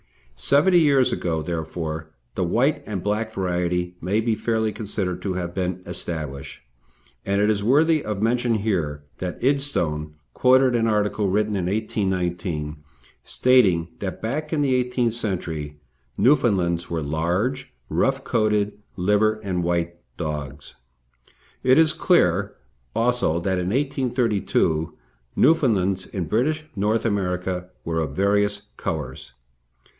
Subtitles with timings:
[0.35, 5.53] Seventy years ago, therefore, the white and black variety may be fairly considered to have
[5.53, 6.61] been established,
[7.23, 12.77] and it is worthy of mention here that "Idstone" quoted an article written in 1819
[13.23, 15.79] stating that back in the eighteenth century
[16.17, 20.73] Newfoundlands were large, rough coated, liver and white dogs.
[21.61, 22.55] It is clear,
[22.95, 24.97] also, that in 1832
[25.35, 29.33] Newfoundlands in British North America were of various colours.